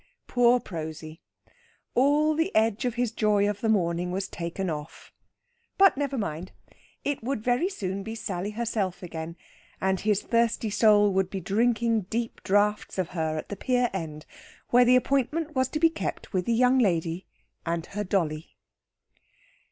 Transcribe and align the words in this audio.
Poor 0.25 0.59
Prosy! 0.59 1.21
All 1.93 2.33
the 2.33 2.55
edge 2.55 2.85
of 2.85 2.95
his 2.95 3.11
joy 3.11 3.47
of 3.47 3.61
the 3.61 3.69
morning 3.69 4.09
was 4.11 4.27
taken 4.27 4.67
off. 4.67 5.13
But 5.77 5.95
never 5.95 6.17
mind! 6.17 6.53
It 7.03 7.23
would 7.23 7.43
very 7.43 7.69
soon 7.69 8.01
be 8.01 8.15
Sally 8.15 8.49
herself 8.49 9.03
again, 9.03 9.35
and 9.79 9.99
his 9.99 10.23
thirsty 10.23 10.71
soul 10.71 11.13
would 11.13 11.29
be 11.29 11.39
drinking 11.39 12.07
deep 12.09 12.41
draughts 12.41 12.97
of 12.97 13.09
her 13.09 13.37
at 13.37 13.49
the 13.49 13.55
pier 13.55 13.91
end, 13.93 14.25
where 14.69 14.85
the 14.85 14.95
appointment 14.95 15.53
was 15.53 15.67
to 15.67 15.79
be 15.79 15.91
kept 15.91 16.33
with 16.33 16.45
the 16.45 16.53
young 16.53 16.79
lady 16.79 17.27
and 17.63 17.85
her 17.85 18.03
dolly. 18.03 18.57